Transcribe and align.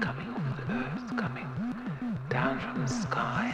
coming 0.00 0.32
from 0.32 0.54
the 0.56 0.72
earth, 0.74 1.16
coming 1.16 1.46
down 2.30 2.60
from 2.60 2.82
the 2.82 2.88
sky. 2.88 3.52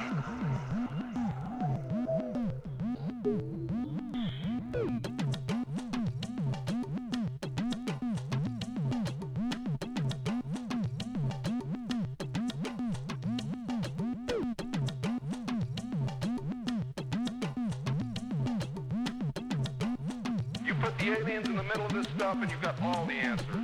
You 20.67 20.75
put 20.75 20.99
the 20.99 21.13
aliens 21.13 21.49
in 21.49 21.57
the 21.57 21.63
middle 21.63 21.87
of 21.87 21.93
this 21.93 22.07
stuff 22.09 22.37
and 22.41 22.51
you've 22.51 22.61
got 22.61 22.81
all 22.83 23.07
the 23.07 23.15
answers. 23.15 23.64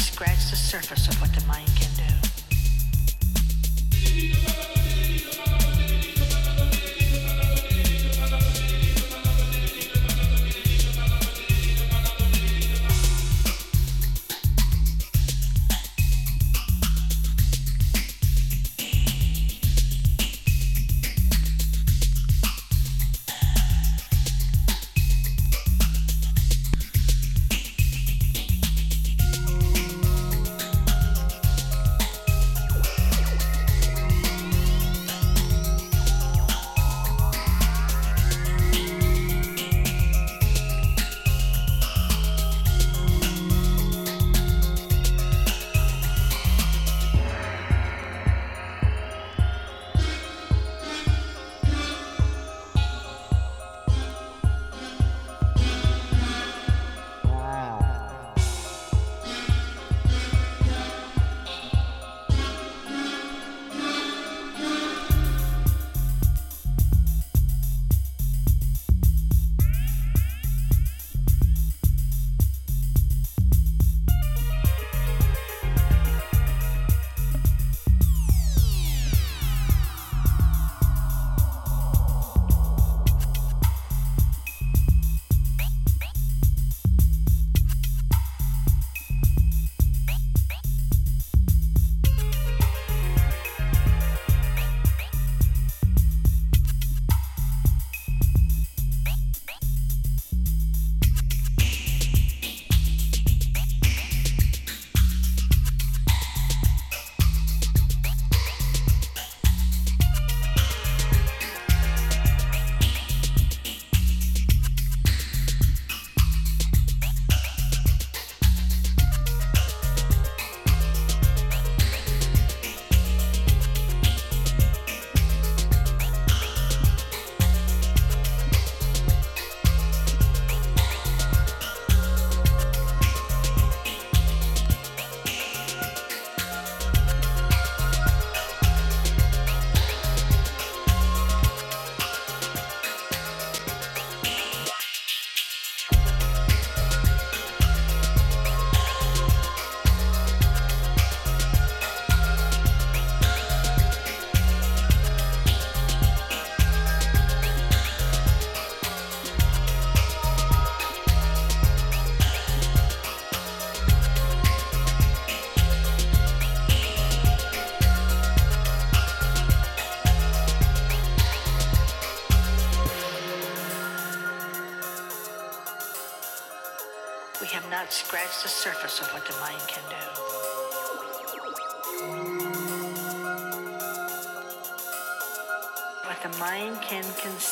Scratch 0.00 0.50
the 0.50 0.56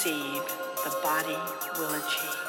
conceive, 0.09 0.43
the 0.85 0.91
body 1.03 1.37
will 1.79 1.95
achieve. 1.95 2.49